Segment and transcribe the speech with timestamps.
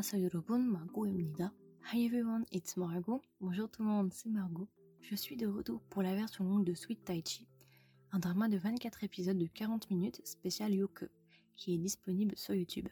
[0.00, 1.52] 안녕하세요 여러분, Margot입니다.
[1.92, 3.20] Hi everyone, it's Margot.
[3.38, 4.66] Bonjour tout le monde, c'est Margot.
[5.02, 7.46] Je suis de retour pour la version longue de Sweet Tai Chi,
[8.10, 11.04] un drama de 24 épisodes de 40 minutes spécial Yoke,
[11.56, 12.88] qui est disponible sur YouTube.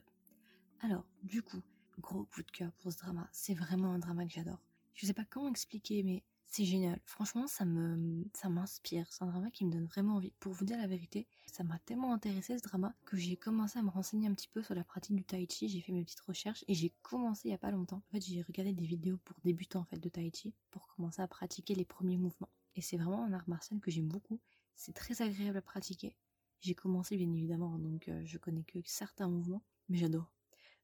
[0.81, 1.63] Alors, du coup,
[2.01, 4.61] gros coup de cœur pour ce drama, c'est vraiment un drama que j'adore.
[4.93, 7.00] Je sais pas comment expliquer, mais c'est génial.
[7.06, 9.06] Franchement, ça me, ça m'inspire.
[9.12, 10.34] C'est un drama qui me donne vraiment envie.
[10.40, 13.84] Pour vous dire la vérité, ça m'a tellement intéressé ce drama que j'ai commencé à
[13.84, 15.70] me renseigner un petit peu sur la pratique du tai chi.
[15.70, 18.02] J'ai fait mes petites recherches et j'ai commencé il y a pas longtemps.
[18.10, 21.22] En fait, j'ai regardé des vidéos pour débutants en fait de tai chi pour commencer
[21.22, 22.50] à pratiquer les premiers mouvements.
[22.76, 24.40] Et c'est vraiment un art martial que j'aime beaucoup.
[24.76, 26.16] C'est très agréable à pratiquer.
[26.62, 30.32] J'ai commencé bien évidemment, donc euh, je connais que certains mouvements, mais j'adore.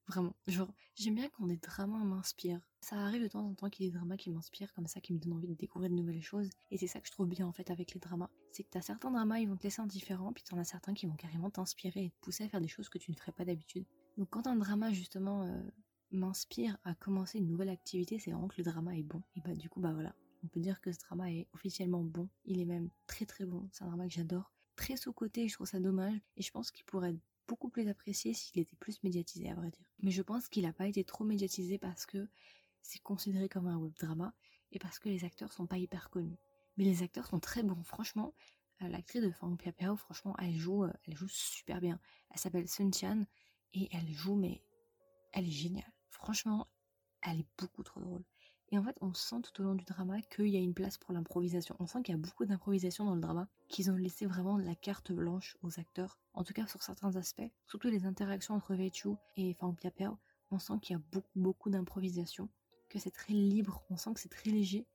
[0.08, 0.36] Vraiment.
[0.48, 2.62] Genre, j'aime bien quand des dramas m'inspirent.
[2.80, 5.02] Ça arrive de temps en temps qu'il y ait des dramas qui m'inspirent comme ça,
[5.02, 6.50] qui me donnent envie de découvrir de nouvelles choses.
[6.70, 8.30] Et c'est ça que je trouve bien en fait avec les dramas.
[8.52, 11.08] C'est que t'as certains dramas, ils vont te laisser indifférent, puis t'en as certains qui
[11.08, 13.46] vont carrément t'inspirer et te pousser à faire des choses que tu ne ferais pas
[13.46, 13.86] d'habitude.
[14.18, 15.62] Donc quand un drama justement euh,
[16.12, 19.24] m'inspire à commencer une nouvelle activité, c'est vraiment que le drama est bon.
[19.36, 20.14] Et bah du coup, bah voilà.
[20.44, 22.30] On peut dire que ce drama est officiellement bon.
[22.46, 23.68] Il est même très très bon.
[23.72, 24.52] C'est un drama que j'adore.
[24.76, 26.20] Très sous-côté, je trouve ça dommage.
[26.38, 27.16] Et je pense qu'il pourrait
[27.48, 29.86] beaucoup plus apprécié s'il était plus médiatisé, à vrai dire.
[30.00, 32.28] Mais je pense qu'il n'a pas été trop médiatisé parce que
[32.82, 34.34] c'est considéré comme un web drama
[34.72, 36.38] et parce que les acteurs sont pas hyper connus.
[36.78, 38.34] Mais les acteurs sont très bons, franchement.
[38.82, 42.00] Euh, l'actrice de Fang Piao, franchement, elle joue, euh, elle joue super bien.
[42.32, 43.26] Elle s'appelle Sun Tian
[43.74, 44.62] et elle joue, mais
[45.32, 45.92] elle est géniale.
[46.10, 46.68] Franchement,
[47.22, 48.24] elle est beaucoup trop drôle.
[48.76, 50.98] Et en fait, on sent tout au long du drama qu'il y a une place
[50.98, 51.78] pour l'improvisation.
[51.80, 54.76] On sent qu'il y a beaucoup d'improvisation dans le drama, qu'ils ont laissé vraiment la
[54.76, 57.50] carte blanche aux acteurs, en tout cas sur certains aspects.
[57.68, 59.74] Surtout les interactions entre Veichu et Fang
[60.52, 62.50] on sent qu'il y a beaucoup, beaucoup d'improvisation,
[62.90, 64.86] que c'est très libre, on sent que c'est très léger.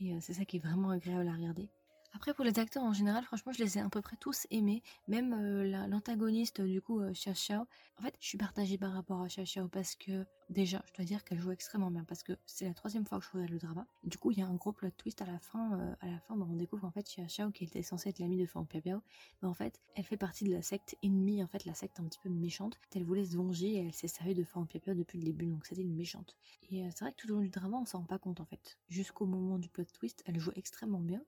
[0.00, 1.70] Et euh, c'est ça qui est vraiment agréable à regarder.
[2.16, 4.82] Après, pour les acteurs en général, franchement, je les ai à peu près tous aimés.
[5.06, 7.66] Même euh, l'antagoniste, du coup, euh, Xia Xiao.
[7.98, 11.04] En fait, je suis partagée par rapport à Xia Xiao parce que, déjà, je dois
[11.04, 13.58] dire qu'elle joue extrêmement bien parce que c'est la troisième fois que je regarde le
[13.58, 13.86] drama.
[14.02, 15.78] Du coup, il y a un gros plot twist à la fin.
[15.78, 18.18] Euh, à la fin, bah, on découvre en fait Xia Xiao, qui était censée être
[18.18, 19.02] l'amie de Fang Piao,
[19.42, 22.04] mais en fait, elle fait partie de la secte ennemie, en fait, la secte un
[22.04, 22.78] petit peu méchante.
[22.94, 25.66] Elle voulait se venger et elle s'est servie de Fang Piao depuis le début, donc
[25.66, 26.34] c'était une méchante.
[26.70, 28.46] Et c'est vrai que tout au long du drama, on s'en rend pas compte en
[28.46, 28.78] fait.
[28.88, 31.20] Jusqu'au moment du plot twist, elle joue extrêmement bien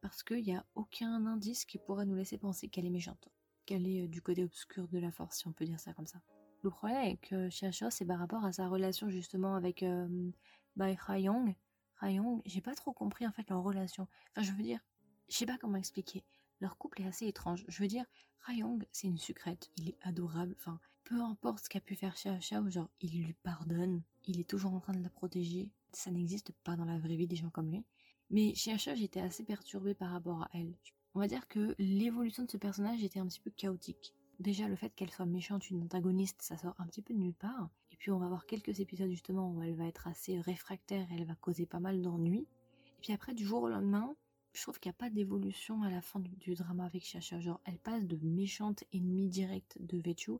[0.00, 3.28] parce qu'il n'y a aucun indice qui pourrait nous laisser penser qu'elle est méchante,
[3.66, 6.06] qu'elle est euh, du côté obscur de la force, si on peut dire ça comme
[6.06, 6.20] ça.
[6.62, 10.30] Le problème avec euh, c'est par rapport à sa relation justement avec euh,
[10.76, 11.54] bah, Rayong.
[11.96, 14.08] Rayong, j'ai pas trop compris en fait leur relation.
[14.30, 14.80] Enfin, je veux dire,
[15.28, 16.24] je sais pas comment expliquer.
[16.60, 17.64] Leur couple est assez étrange.
[17.68, 18.04] Je veux dire,
[18.40, 19.70] Rayong, c'est une sucrète.
[19.76, 20.54] Il est adorable.
[20.58, 22.38] Enfin, peu importe ce qu'a pu faire Xia
[22.68, 24.02] genre, il lui pardonne.
[24.26, 25.70] Il est toujours en train de la protéger.
[25.92, 27.84] Ça n'existe pas dans la vraie vie des gens comme lui.
[28.30, 30.74] Mais Asha, j'étais assez perturbée par rapport à elle.
[31.14, 34.14] On va dire que l'évolution de ce personnage était un petit peu chaotique.
[34.38, 37.34] Déjà, le fait qu'elle soit méchante, une antagoniste, ça sort un petit peu de nulle
[37.34, 37.68] part.
[37.90, 41.26] Et puis, on va voir quelques épisodes justement où elle va être assez réfractaire, elle
[41.26, 42.46] va causer pas mal d'ennuis.
[42.86, 44.14] Et puis après, du jour au lendemain,
[44.52, 47.40] je trouve qu'il n'y a pas d'évolution à la fin du, drama avec Chacha.
[47.40, 50.32] Genre, elle passe de méchante ennemie directe de Vechu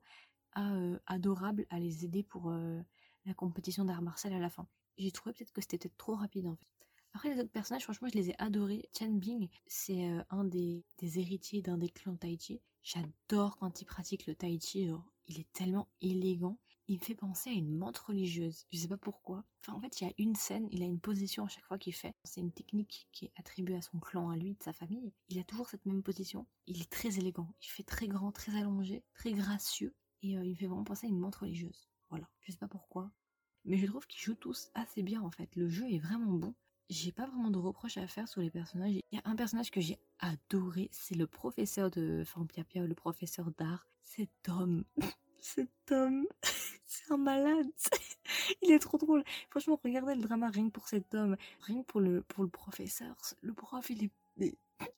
[0.52, 2.80] à euh, adorable à les aider pour euh,
[3.26, 4.66] la compétition d'art martial à la fin.
[4.98, 6.79] J'ai trouvé peut-être que c'était peut-être trop rapide en fait.
[7.12, 8.88] Après, les autres personnages, franchement, je les ai adorés.
[8.96, 12.60] Chen Bing, c'est euh, un des, héritiers d'un des clans Tai Chi.
[12.82, 14.88] J'adore quand il pratique le Tai Chi,
[15.26, 16.58] il est tellement élégant.
[16.88, 18.66] Il me fait penser à une menthe religieuse.
[18.72, 19.44] Je sais pas pourquoi.
[19.68, 21.94] En fait, il y a une scène, il a une position à chaque fois qu'il
[21.94, 22.14] fait.
[22.24, 25.12] C'est une technique qui est attribuée à son clan, à lui, de sa famille.
[25.28, 26.46] Il a toujours cette même position.
[26.66, 27.54] Il est très élégant.
[27.62, 29.94] Il fait très grand, très allongé, très gracieux.
[30.22, 31.88] Et euh, il me fait vraiment penser à une menthe religieuse.
[32.08, 32.28] Voilà.
[32.40, 33.12] Je sais pas pourquoi.
[33.64, 35.54] Mais je trouve qu'ils jouent tous assez bien en fait.
[35.54, 36.54] Le jeu est vraiment bon
[36.90, 38.92] j'ai pas vraiment de reproches à faire sur les personnages.
[38.92, 42.24] Il y a un personnage que j'ai adoré, c'est le professeur de
[42.68, 43.86] Pia, le professeur d'art.
[44.02, 44.84] Cet homme,
[45.40, 46.26] cet homme,
[46.84, 47.70] c'est un malade.
[48.62, 49.22] Il est trop drôle.
[49.50, 53.16] Franchement, regardez le drama rien pour cet homme, rien que pour le, pour le professeur.
[53.40, 54.54] Le prof, il est, il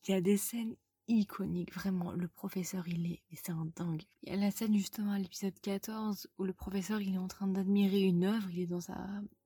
[0.09, 0.75] y a des scènes
[1.13, 2.13] iconique, vraiment.
[2.13, 4.03] Le professeur, il est, c'est un dingue.
[4.23, 7.29] Il y a la scène justement à l'épisode 14 où le professeur, il est en
[7.29, 8.97] train d'admirer une œuvre, il est dans sa,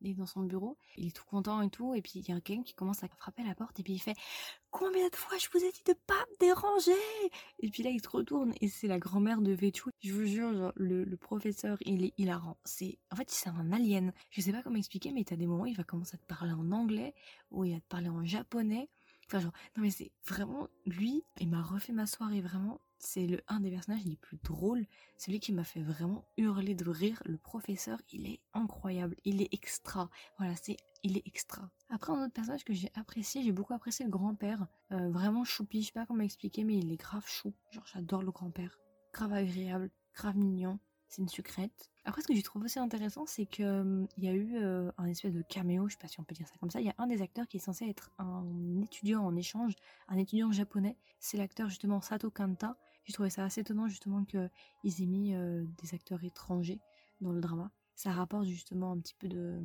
[0.01, 2.33] il est dans son bureau, il est tout content et tout, et puis il y
[2.33, 4.17] a quelqu'un qui commence à frapper à la porte et puis il fait
[4.79, 6.93] Combien de fois je vous ai dit de pas me déranger?
[7.61, 9.89] Et puis là, il se retourne et c'est la grand-mère de Vechu.
[10.01, 12.59] Je vous jure, le, professeur, il est hilarant.
[12.67, 14.13] C'est, en fait, c'est un alien.
[14.29, 16.53] Je sais pas comment expliquer, mais t'as des moments, il va commencer à te parler
[16.53, 17.15] en anglais
[17.51, 18.91] ou il va te parler en japonais.
[19.27, 22.81] Enfin, genre, non mais c'est vraiment lui, il m'a refait ma soirée, vraiment.
[22.99, 24.87] C'est le un des personnages les plus drôles,
[25.19, 27.23] celui qui m'a fait vraiment hurler de rire.
[27.27, 30.09] Le professeur, il est incroyable, il est extra.
[30.39, 31.71] Voilà, c'est, il est extra.
[31.91, 34.67] Après, un autre personnage que j'ai apprécié, j'ai beaucoup apprécié le grand-père.
[34.93, 37.53] Euh, vraiment choupi, je sais pas comment expliquer, mais il est grave chou.
[37.71, 38.79] Genre, j'adore le grand-père.
[39.13, 40.79] Grave agréable, grave mignon.
[41.09, 41.91] C'est une sucrète.
[42.05, 45.07] Après, ce que j'ai trouvé aussi intéressant, c'est qu'il hum, y a eu euh, un
[45.07, 46.81] espèce de caméo, je sais pas si on peut dire ça comme ça.
[46.81, 49.75] Il y a un des acteurs qui est censé être un étudiant en échange,
[50.09, 50.97] un étudiant japonais.
[51.19, 52.77] C'est l'acteur justement Sato Kanta.
[53.05, 56.81] J'ai trouvé ça assez étonnant justement qu'ils aient mis euh, des acteurs étrangers
[57.21, 57.71] dans le drama.
[57.95, 59.61] Ça rapporte justement un petit peu de,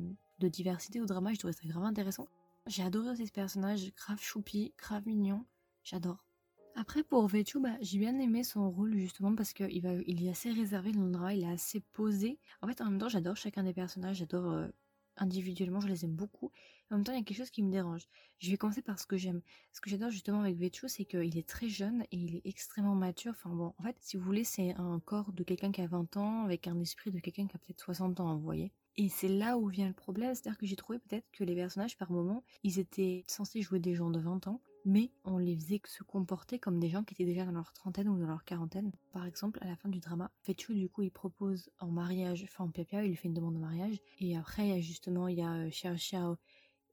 [0.48, 1.32] diversité au drama.
[1.32, 2.26] Je trouvais ça grave intéressant.
[2.66, 5.44] J'ai adoré aussi ce personnage, grave choupi, grave mignon.
[5.84, 6.24] J'adore.
[6.74, 10.50] Après, pour Vechu, bah, j'ai bien aimé son rôle justement parce qu'il il est assez
[10.50, 12.38] réservé dans le il est assez posé.
[12.62, 14.68] En fait, en même temps, j'adore chacun des personnages, j'adore euh,
[15.16, 16.50] individuellement, je les aime beaucoup.
[16.90, 18.08] En même temps, il y a quelque chose qui me dérange.
[18.38, 19.42] Je vais commencer par ce que j'aime.
[19.72, 22.94] Ce que j'adore justement avec Vechu, c'est qu'il est très jeune et il est extrêmement
[22.94, 23.32] mature.
[23.32, 26.16] Enfin bon, en fait, si vous voulez, c'est un corps de quelqu'un qui a 20
[26.16, 28.72] ans avec un esprit de quelqu'un qui a peut-être 60 ans, vous voyez.
[28.96, 31.96] Et c'est là où vient le problème, c'est-à-dire que j'ai trouvé peut-être que les personnages,
[31.96, 35.80] par moment, ils étaient censés jouer des gens de 20 ans, mais on les faisait
[35.86, 38.92] se comporter comme des gens qui étaient déjà dans leur trentaine ou dans leur quarantaine.
[39.12, 42.64] Par exemple, à la fin du drama, Fetchu, du coup, il propose en mariage, enfin
[42.64, 45.68] en Pia il lui fait une demande de mariage, et après, justement, il y a
[45.68, 46.36] Xiao Xiao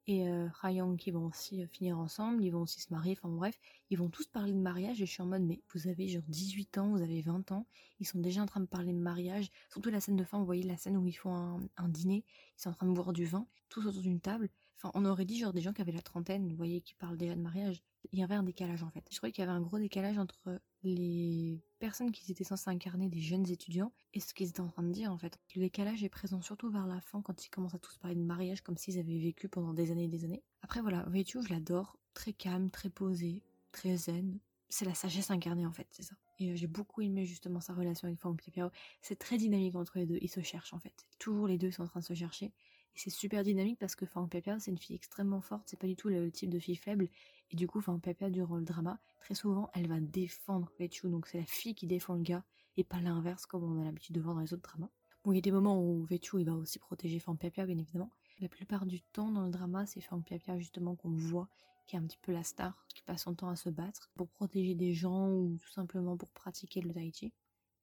[0.09, 3.59] et euh, qui vont aussi euh, finir ensemble, ils vont aussi se marier, enfin bref,
[3.91, 5.00] ils vont tous parler de mariage.
[5.00, 7.68] Et je suis en mode mais vous avez genre 18 ans, vous avez 20 ans,
[8.00, 10.45] ils sont déjà en train de parler de mariage, surtout la scène de fin, vous
[10.45, 12.24] voyez la scène où ils font un, dîner,
[12.57, 14.50] ils sont en train de boire du vin, tous autour d'une table,
[14.81, 17.17] enfin on aurait dit genre des gens qui avaient la trentaine, vous voyez, qui parlent
[17.17, 19.05] déjà de mariage, il y avait un décalage en fait.
[19.11, 23.09] Je trouvais qu'il y avait un gros décalage entre les personnes qui étaient censées incarner
[23.09, 25.39] des jeunes étudiants et ce qu'ils étaient en train de dire en fait.
[25.55, 28.21] Le décalage est présent surtout vers la fin quand ils commencent à tous parler de
[28.21, 30.43] mariage comme s'ils avaient vécu pendant des années et des années.
[30.61, 34.39] Après voilà, Veichu je l'adore, très calme, très posé, très zen.
[34.71, 36.15] C'est la sagesse incarnée en fait, c'est ça.
[36.37, 38.69] Et euh, j'ai beaucoup aimé justement sa relation avec Fang Piao.
[39.01, 41.07] C'est très dynamique entre les deux, ils se cherchent en fait.
[41.17, 42.53] Toujours les deux sont en train de se chercher.
[42.95, 45.88] Et c'est super dynamique parce que Fang Piao c'est une fille extrêmement forte, c'est pas
[45.88, 47.09] du tout le type de fille faible
[47.51, 51.09] et du coup, enfin, Peppa durant le drama, très souvent, elle va défendre Vechu.
[51.09, 52.44] Donc c'est la fille qui défend le gars
[52.77, 54.89] et pas l'inverse comme on a l'habitude de voir dans les autres dramas.
[55.24, 57.77] Bon, il y a des moments où Vechu, il va aussi protéger Fan Pia bien
[57.77, 58.12] évidemment.
[58.39, 61.50] La plupart du temps dans le drama, c'est Fan Pia justement qu'on voit
[61.88, 64.30] qui est un petit peu la star, qui passe son temps à se battre pour
[64.30, 67.33] protéger des gens ou tout simplement pour pratiquer le tai.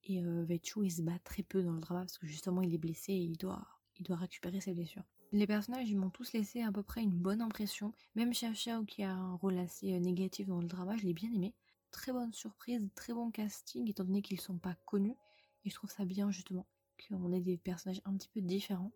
[0.04, 2.78] Et euh, il se bat très peu dans le drama parce que justement il est
[2.78, 3.66] blessé et il doit,
[3.98, 5.04] il doit récupérer ses blessures.
[5.32, 7.92] Les personnages, ils m'ont tous laissé à peu près une bonne impression.
[8.14, 11.14] Même Xiao Xiao, qui a un rôle assez euh, négatif dans le drama, je l'ai
[11.14, 11.54] bien aimé.
[11.90, 15.16] Très bonne surprise, très bon casting, étant donné qu'ils sont pas connus.
[15.64, 16.66] Et je trouve ça bien, justement,
[17.08, 18.92] qu'on ait des personnages un petit peu différents.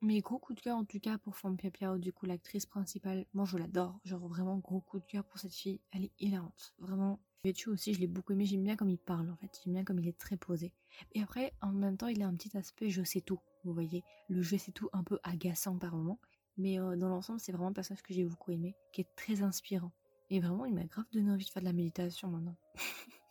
[0.00, 3.26] Mais gros coup de cœur, en tout cas, pour Femme Pia du coup, l'actrice principale.
[3.32, 3.98] Moi, je l'adore.
[4.04, 5.80] Genre, vraiment, gros coup de cœur pour cette fille.
[5.92, 6.74] Elle est hilarante.
[6.78, 7.20] Vraiment.
[7.44, 8.46] Vetu aussi, je l'ai beaucoup aimé.
[8.46, 9.60] J'aime bien comme il parle, en fait.
[9.64, 10.72] J'aime bien comme il est très posé.
[11.12, 13.40] Et après, en même temps, il a un petit aspect je sais tout.
[13.64, 16.18] Vous voyez, le jeu c'est tout un peu agaçant par moment,
[16.56, 19.42] mais euh, dans l'ensemble c'est vraiment un personnage que j'ai beaucoup aimé, qui est très
[19.42, 19.92] inspirant.
[20.30, 22.56] Et vraiment, il m'a grave donné envie de faire de la méditation maintenant.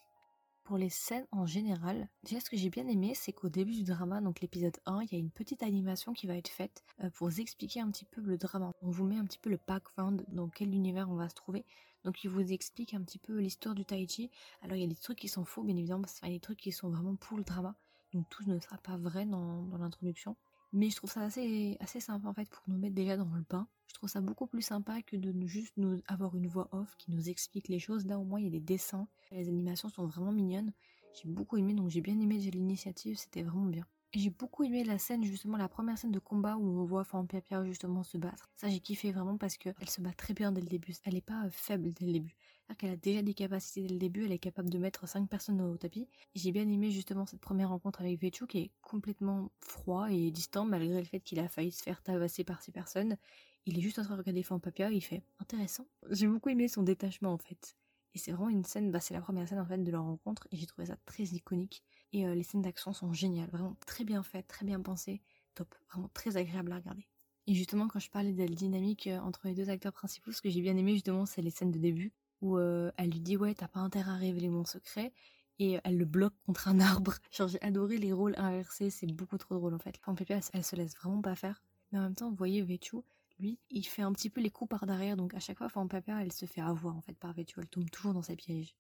[0.64, 3.84] Pour les scènes en général, déjà ce que j'ai bien aimé, c'est qu'au début du
[3.84, 7.10] drama, donc l'épisode 1, il y a une petite animation qui va être faite euh,
[7.10, 8.72] pour vous expliquer un petit peu le drama.
[8.82, 11.66] On vous met un petit peu le background, dans quel univers on va se trouver.
[12.06, 14.32] Donc il vous explique un petit peu l'histoire du tai chi.
[14.62, 16.36] Alors il y a des trucs qui sont faux, bien évidemment, parce qu'il y a
[16.36, 17.76] des trucs qui sont vraiment pour le drama
[18.14, 20.36] donc tout ne sera pas vrai dans, l'introduction.
[20.72, 23.44] Mais je trouve ça assez, assez sympa en fait pour nous mettre déjà dans le
[23.48, 23.68] bain.
[23.88, 27.12] Je trouve ça beaucoup plus sympa que de juste nous avoir une voix off qui
[27.12, 28.06] nous explique les choses.
[28.08, 30.74] Là au moins il y a des dessins, les animations sont vraiment mignonnes.
[31.14, 33.86] J'ai beaucoup aimé, donc j'ai bien aimé l'initiative, c'était vraiment bien.
[34.14, 37.04] Et j'ai beaucoup aimé la scène, justement, la première scène de combat où on voit
[37.04, 38.48] Fan Pia justement se battre.
[38.56, 40.94] Ça, j'ai kiffé vraiment parce qu'elle se bat très bien dès le début.
[41.04, 42.36] Elle n'est pas faible dès le début.
[42.66, 45.30] C'est-à-dire qu'elle a déjà des capacités dès le début, elle est capable de mettre 5
[45.30, 46.08] personnes au tapis.
[46.34, 50.66] J'ai bien aimé justement cette première rencontre avec Vechu qui est complètement froid et distant
[50.66, 53.18] malgré le fait qu'il a failli se faire tabasser par ces personnes.
[53.66, 55.86] Il est juste en train de regarder Fan Papia et il fait intéressant.
[56.10, 57.76] J'ai beaucoup aimé son détachement en fait.
[58.16, 60.48] Et c'est vraiment une scène, bah, c'est la première scène en fait de leur rencontre
[60.52, 61.84] et j'ai trouvé ça très iconique.
[62.14, 65.22] Et euh, les scènes d'action sont géniales, vraiment très bien faites, très bien pensées,
[65.56, 67.08] top, vraiment très agréable à regarder.
[67.48, 70.42] Et justement, quand je parlais de la dynamique euh, entre les deux acteurs principaux, ce
[70.42, 72.14] que j'ai bien aimé justement, c'est les scènes de début
[72.44, 75.14] où euh, elle lui dit ouais, t'as pas intérêt à révéler mon secret,
[75.60, 77.14] et elle le bloque contre un arbre.
[77.32, 79.96] Genre j'ai adoré les rôles inversés, c'est beaucoup trop drôle en fait.
[80.02, 81.64] Enfin, Pépé, elle, se laisse vraiment pas faire.
[81.92, 82.98] Mais en même temps, vous voyez, Vechu,
[83.40, 85.88] lui, il fait un petit peu les coups par derrière, donc à chaque fois, Fan
[85.88, 88.76] Pépé, elle se fait avoir en fait par Vechu, elle tombe toujours dans ses pièges.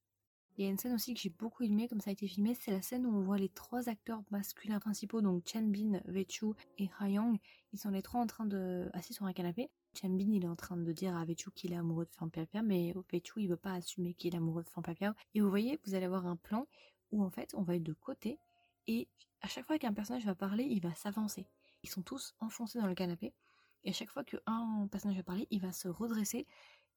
[0.57, 2.53] Il y a une scène aussi que j'ai beaucoup aimée, comme ça a été filmé,
[2.53, 6.47] c'est la scène où on voit les trois acteurs masculins principaux, donc Chen Bin, Vechu
[6.77, 7.39] et Hayang.
[7.71, 9.71] Ils sont les trois en train de assis sur un canapé.
[9.93, 12.29] Chen Bin, il est en train de dire à Vechu qu'il est amoureux de Fan
[12.29, 15.49] Pia mais Vechu, il veut pas assumer qu'il est amoureux de Fan Pia Et vous
[15.49, 16.67] voyez, vous allez avoir un plan
[17.11, 18.39] où en fait, on va être de côté
[18.87, 19.07] et
[19.41, 21.47] à chaque fois qu'un personnage va parler, il va s'avancer.
[21.83, 23.33] Ils sont tous enfoncés dans le canapé
[23.83, 26.47] et à chaque fois qu'un personnage va parler, il va se redresser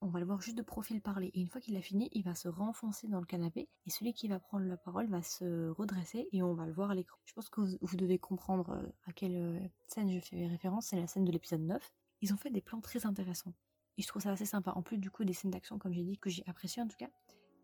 [0.00, 1.30] on va le voir juste de profil parler.
[1.34, 3.68] Et une fois qu'il a fini, il va se renfoncer dans le canapé.
[3.86, 6.90] Et celui qui va prendre la parole va se redresser et on va le voir
[6.90, 7.18] à l'écran.
[7.24, 10.86] Je pense que vous, devez comprendre euh, à quelle euh, scène je fais référence.
[10.88, 11.92] C'est la scène de l'épisode 9.
[12.23, 13.54] Ils ont fait des plans très intéressants.
[13.99, 14.73] Et je trouve ça assez sympa.
[14.73, 16.96] En plus, du coup, des scènes d'action, comme j'ai dit, que j'ai apprécié en tout
[16.96, 17.08] cas.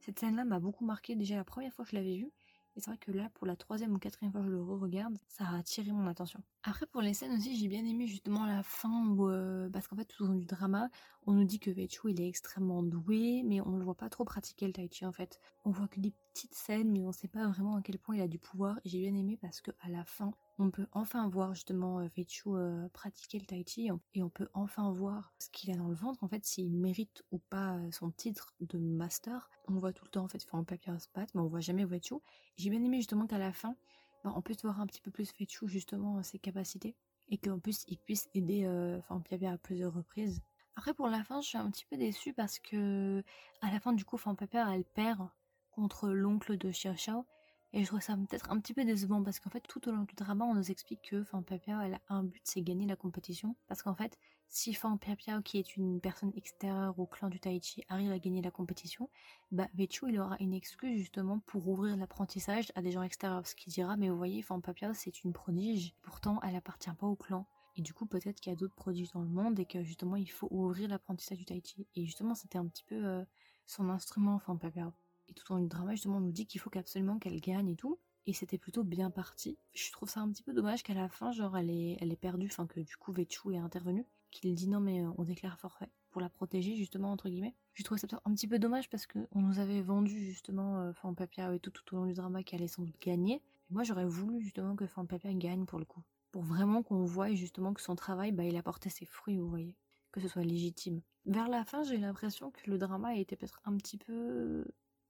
[0.00, 2.32] Cette scène-là m'a beaucoup marqué déjà la première fois que je l'avais vue.
[2.74, 5.18] Et c'est vrai que là, pour la troisième ou quatrième fois que je le re-regarde,
[5.28, 6.42] ça a attiré mon attention.
[6.62, 9.96] Après, pour les scènes aussi, j'ai bien aimé justement la fin où, euh, parce qu'en
[9.96, 10.88] fait, tout au long du drama,
[11.26, 14.24] on nous dit que Vechu, il est extrêmement doué, mais on le voit pas trop
[14.24, 15.38] pratiquer le tai chi en fait.
[15.66, 18.22] On voit que des petites scènes, mais on sait pas vraiment à quel point il
[18.22, 18.80] a du pouvoir.
[18.84, 22.08] Et j'ai bien aimé parce que à la fin, on peut enfin voir justement euh,
[22.16, 25.88] Veichu euh, pratiquer le tai chi et on peut enfin voir ce qu'il a dans
[25.88, 29.50] le ventre en fait s'il mérite ou pas euh, son titre de master.
[29.68, 32.16] On voit tout le temps en fait en papier spot mais on voit jamais Veichu
[32.56, 33.76] j'ai bien aimé justement qu'à la fin
[34.24, 36.96] bah, on puisse voir un petit peu plus Veichu justement ses capacités
[37.28, 38.66] et qu'en plus il puisse aider
[38.98, 40.42] enfin Papier à plusieurs reprises.
[40.76, 43.22] Après pour la fin je suis un petit peu déçue parce que
[43.62, 45.28] à la fin du coup Fan Papier elle perd
[45.70, 47.24] contre l'oncle de Xiao
[47.74, 50.02] et je trouve ça peut-être un petit peu décevant parce qu'en fait, tout au long
[50.02, 52.96] du drama, on nous explique que Fan Piao, elle a un but, c'est gagner la
[52.96, 53.56] compétition.
[53.66, 57.82] Parce qu'en fait, si Fan Piao, qui est une personne extérieure au clan du Taichi,
[57.88, 59.08] arrive à gagner la compétition,
[59.52, 63.40] bah Vechu, il aura une excuse justement pour ouvrir l'apprentissage à des gens extérieurs.
[63.40, 67.06] Parce qu'il dira, mais vous voyez, Fan Piao, c'est une prodige, pourtant elle appartient pas
[67.06, 67.46] au clan.
[67.76, 70.16] Et du coup, peut-être qu'il y a d'autres prodiges dans le monde et que justement,
[70.16, 71.86] il faut ouvrir l'apprentissage du Taichi.
[71.94, 73.24] Et justement, c'était un petit peu euh,
[73.66, 74.92] son instrument, Fan Piao.
[75.32, 77.76] Et tout long du drama, justement, on nous dit qu'il faut absolument qu'elle gagne et
[77.76, 77.98] tout.
[78.26, 79.56] Et c'était plutôt bien parti.
[79.72, 82.48] Je trouve ça un petit peu dommage qu'à la fin, genre, elle est, elle perdue,
[82.50, 85.90] enfin que du coup Vechu est intervenu, qu'il dit non mais euh, on déclare forfait
[86.10, 87.54] pour la protéger justement entre guillemets.
[87.72, 90.92] Je trouve ça un petit peu dommage parce que on nous avait vendu justement euh,
[90.92, 93.42] Fan Papia et tout tout au long du drama qu'elle allait sans doute gagner.
[93.70, 97.32] Moi j'aurais voulu justement que Fan Papia gagne pour le coup, pour vraiment qu'on voie
[97.34, 99.74] justement que son travail, bah il apportait ses fruits, vous voyez,
[100.12, 101.00] que ce soit légitime.
[101.24, 104.64] Vers la fin, j'ai l'impression que le drama était peut-être un petit peu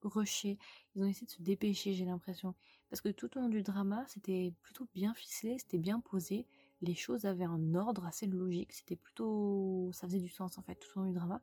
[0.08, 0.58] rushé.
[0.94, 2.54] Ils ont essayé de se dépêcher, j'ai l'impression.
[2.90, 6.46] Parce que tout au long du drama, c'était plutôt bien ficelé, c'était bien posé.
[6.80, 8.72] Les choses avaient un ordre assez logique.
[8.72, 9.90] C'était plutôt.
[9.92, 11.42] Ça faisait du sens en fait, tout au long du drama.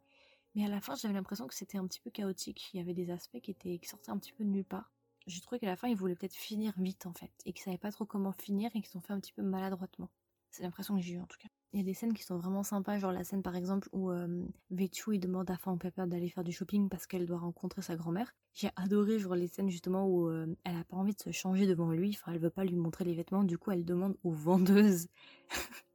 [0.56, 2.70] Mais à la fin, j'avais l'impression que c'était un petit peu chaotique.
[2.74, 4.92] Il y avait des aspects qui, étaient, qui sortaient un petit peu de nulle part.
[5.28, 7.32] J'ai trouvé qu'à la fin, ils voulaient peut-être finir vite en fait.
[7.46, 10.10] Et qu'ils savaient pas trop comment finir et qu'ils ont fait un petit peu maladroitement.
[10.50, 11.50] C'est l'impression que j'ai eu en tout cas.
[11.72, 14.10] Il y a des scènes qui sont vraiment sympas, genre la scène par exemple où
[14.10, 17.96] euh, il demande à Fan Pepper d'aller faire du shopping parce qu'elle doit rencontrer sa
[17.96, 18.34] grand-mère.
[18.54, 21.68] J'ai adoré genre les scènes justement où euh, elle a pas envie de se changer
[21.68, 24.32] devant lui, enfin elle veut pas lui montrer les vêtements, du coup elle demande aux
[24.32, 25.10] vendeuses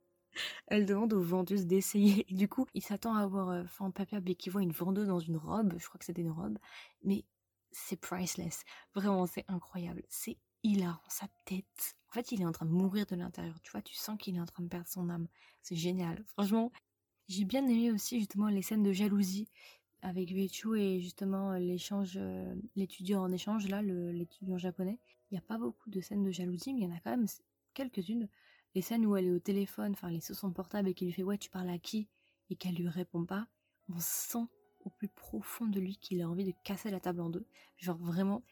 [0.68, 2.24] elle demande aux vendeuses d'essayer.
[2.32, 5.18] Et du coup, il s'attend à voir euh, Fan Pepper qui voit une vendeuse dans
[5.18, 6.58] une robe, je crois que c'était une robe,
[7.02, 7.24] mais
[7.72, 8.62] c'est priceless.
[8.94, 10.02] Vraiment, c'est incroyable.
[10.08, 11.96] C'est hilarant, sa tête.
[12.08, 13.60] En fait, il est en train de mourir de l'intérieur.
[13.62, 15.28] Tu vois, tu sens qu'il est en train de perdre son âme.
[15.62, 16.24] C'est génial.
[16.26, 16.72] Franchement,
[17.28, 19.48] j'ai bien aimé aussi justement les scènes de jalousie
[20.02, 24.98] avec Vechu et justement l'échange, euh, l'étudiant en échange, là, l'étudiant japonais.
[25.30, 27.10] Il n'y a pas beaucoup de scènes de jalousie, mais il y en a quand
[27.10, 27.26] même
[27.72, 28.28] quelques-unes.
[28.74, 31.06] Les scènes où elle est au téléphone, enfin, elle est sur son portable et qu'il
[31.06, 32.08] lui fait Ouais, tu parles à qui?
[32.50, 33.46] Et qu'elle lui répond pas.
[33.88, 34.46] On sent
[34.80, 37.46] au plus profond de lui qu'il a envie de casser la table en deux.
[37.78, 38.42] Genre vraiment,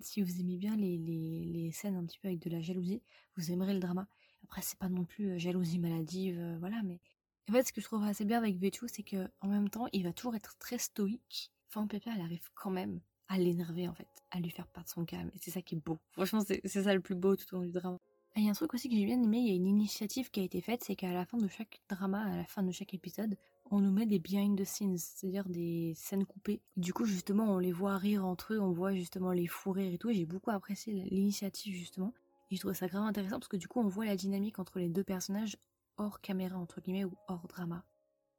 [0.00, 3.02] si vous aimez bien les, les, scènes un petit peu avec de la jalousie,
[3.36, 4.06] vous aimerez le drama.
[4.44, 7.00] Après, c'est pas non plus euh, jalousie maladive, euh, voilà, mais.
[7.48, 9.86] En fait, ce que je trouve assez bien avec Vechu, c'est que en même temps,
[9.92, 11.50] il va toujours être très stoïque.
[11.68, 15.04] Fan Pepper, elle arrive quand même à l'énerver, en fait, à lui faire perdre son
[15.04, 15.30] calme.
[15.34, 15.98] Et c'est ça qui est beau.
[16.12, 17.98] Franchement, c'est ça le plus beau tout au long du drama.
[18.36, 20.30] Il y a un truc aussi que j'ai bien aimé, il y a une initiative
[20.30, 22.70] qui a été faite, c'est qu'à la fin de chaque drama, à la fin de
[22.70, 23.36] chaque épisode,
[23.70, 26.60] on nous met des behind the scenes, c'est-à-dire des scènes coupées.
[26.76, 29.96] Du coup, justement, on les voit rire entre eux, on voit justement les fous et
[29.96, 30.12] tout.
[30.12, 32.12] J'ai beaucoup apprécié l'initiative, justement.
[32.50, 34.80] Et je trouve ça grave intéressant parce que du coup, on voit la dynamique entre
[34.80, 35.56] les deux personnages
[35.96, 37.84] hors caméra, entre guillemets, ou hors drama.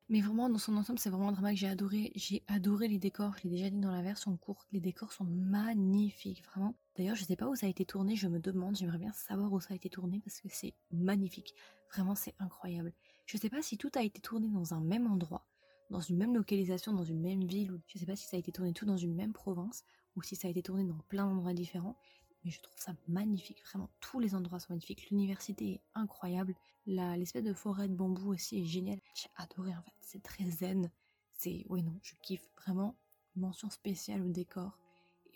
[0.09, 2.11] Mais vraiment, dans son ensemble, c'est vraiment un drama que j'ai adoré.
[2.15, 4.67] J'ai adoré les décors, je l'ai déjà dit dans la version courte.
[4.73, 6.75] Les décors sont magnifiques, vraiment.
[6.97, 9.53] D'ailleurs, je sais pas où ça a été tourné, je me demande, j'aimerais bien savoir
[9.53, 11.55] où ça a été tourné parce que c'est magnifique.
[11.93, 12.91] Vraiment, c'est incroyable.
[13.31, 15.47] Je sais pas si tout a été tourné dans un même endroit,
[15.89, 18.39] dans une même localisation, dans une même ville, ou je sais pas si ça a
[18.41, 19.85] été tourné tout dans une même province,
[20.17, 21.95] ou si ça a été tourné dans plein d'endroits différents,
[22.43, 27.45] mais je trouve ça magnifique, vraiment tous les endroits sont magnifiques, l'université est incroyable, l'espèce
[27.45, 30.91] de forêt de bambou aussi est géniale, j'ai adoré en fait, c'est très zen,
[31.33, 32.97] c'est, oui non, je kiffe vraiment,
[33.37, 34.77] mention spéciale au décor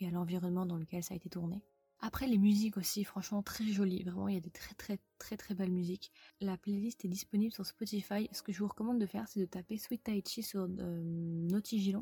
[0.00, 1.62] et à l'environnement dans lequel ça a été tourné.
[2.00, 5.36] Après les musiques aussi, franchement très jolies, vraiment il y a des très très très
[5.36, 6.12] très belles musiques.
[6.40, 8.28] La playlist est disponible sur Spotify.
[8.32, 12.00] Ce que je vous recommande de faire, c'est de taper Sweet Tai Chi sur euh.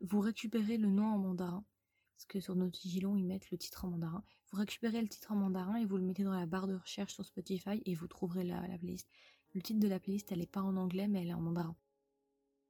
[0.00, 1.64] Vous récupérez le nom en mandarin,
[2.16, 4.24] parce que sur Notigilon ils mettent le titre en mandarin.
[4.50, 7.14] Vous récupérez le titre en mandarin et vous le mettez dans la barre de recherche
[7.14, 9.08] sur Spotify et vous trouverez la, la playlist.
[9.54, 11.76] Le titre de la playlist elle est pas en anglais mais elle est en mandarin.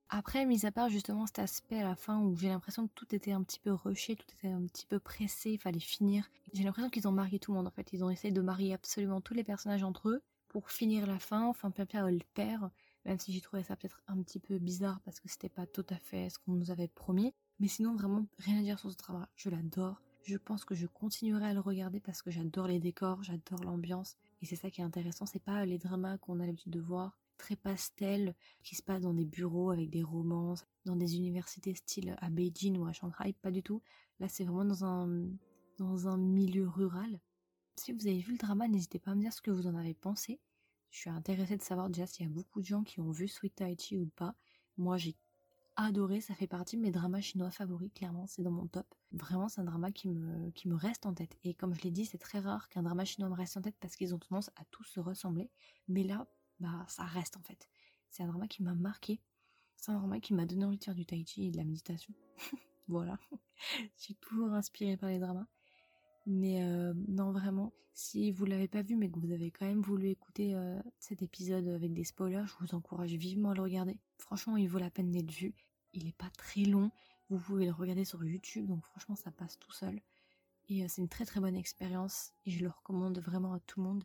[0.09, 3.15] Après, mis à part justement cet aspect à la fin où j'ai l'impression que tout
[3.15, 6.31] était un petit peu rushé, tout était un petit peu pressé, il fallait finir.
[6.53, 7.93] J'ai l'impression qu'ils ont marié tout le monde en fait.
[7.93, 11.47] Ils ont essayé de marier absolument tous les personnages entre eux pour finir la fin.
[11.47, 12.71] Enfin, Pierre le père,
[13.05, 15.87] même si j'ai trouvé ça peut-être un petit peu bizarre parce que c'était pas tout
[15.91, 17.33] à fait ce qu'on nous avait promis.
[17.59, 19.29] Mais sinon, vraiment, rien à dire sur ce drama.
[19.37, 20.01] Je l'adore.
[20.25, 24.17] Je pense que je continuerai à le regarder parce que j'adore les décors, j'adore l'ambiance.
[24.41, 27.19] Et c'est ça qui est intéressant, c'est pas les dramas qu'on a l'habitude de voir,
[27.37, 32.17] très pastel qui se passe dans des bureaux avec des romances, dans des universités style
[32.21, 33.83] à Beijing ou à Shanghai, pas du tout.
[34.21, 35.29] Là, c'est vraiment dans un,
[35.79, 37.21] dans un milieu rural.
[37.77, 39.75] Si vous avez vu le drama, n'hésitez pas à me dire ce que vous en
[39.75, 40.41] avez pensé.
[40.91, 43.27] Je suis intéressée de savoir déjà s'il y a beaucoup de gens qui ont vu
[43.27, 44.37] Sweet Taichi ou pas.
[44.77, 45.17] Moi, j'ai
[45.77, 48.87] adoré, ça fait partie de mes dramas chinois favoris, clairement, c'est dans mon top.
[49.13, 51.37] Vraiment, c'est un drama qui me, qui me reste en tête.
[51.43, 53.77] Et comme je l'ai dit, c'est très rare qu'un drama chinois me reste en tête
[53.81, 55.51] parce qu'ils ont tendance à tous se ressembler.
[55.89, 56.29] Mais là,
[56.65, 57.69] bah ça reste en fait.
[58.11, 59.21] C'est un drama qui m'a marqué.
[59.77, 61.65] C'est un drama qui m'a donné envie de faire du tai chi et de la
[61.65, 62.15] méditation.
[62.89, 63.19] voilà.
[63.97, 65.47] Je suis toujours inspirée par les dramas.
[66.27, 69.83] Mais euh, non, vraiment, si vous l'avez pas vu mais que vous avez quand même
[69.83, 73.99] voulu écouter euh, cet épisode avec des spoilers, je vous encourage vivement à le regarder.
[74.19, 75.55] Franchement, il vaut la peine d'être vu.
[75.93, 76.91] Il est pas très long.
[77.31, 80.01] Vous pouvez le regarder sur YouTube, donc franchement, ça passe tout seul.
[80.69, 83.81] Et euh, c'est une très très bonne expérience et je le recommande vraiment à tout
[83.81, 84.05] le monde.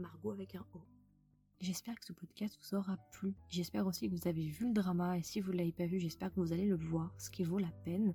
[0.00, 0.80] Margot avec un O.
[1.60, 3.34] J'espère que ce podcast vous aura plu.
[3.48, 6.00] J'espère aussi que vous avez vu le drama et si vous ne l'avez pas vu,
[6.00, 8.14] j'espère que vous allez le voir, ce qui vaut la peine.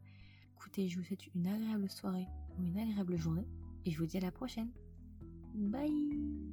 [0.56, 2.28] Écoutez, je vous souhaite une agréable soirée
[2.58, 3.48] ou une agréable journée
[3.86, 4.72] et je vous dis à la prochaine.
[5.54, 6.45] Bye